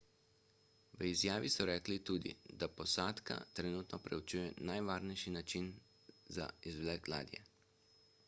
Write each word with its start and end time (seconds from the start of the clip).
v 1.01 1.07
izjavi 1.09 1.49
so 1.55 1.65
rekli 1.69 1.97
tudi 2.09 2.31
da 2.63 2.69
posadka 2.79 3.37
trenutno 3.59 3.99
preučuje 4.07 4.65
najvarnejši 4.71 5.33
način 5.37 5.71
za 6.39 6.47
izvlek 6.73 7.13
ladje 7.17 7.43